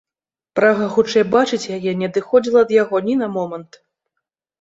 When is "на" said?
3.21-3.27